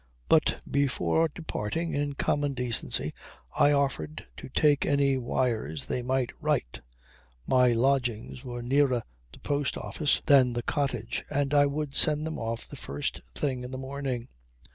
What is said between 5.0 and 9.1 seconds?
wires they might write. My lodgings were nearer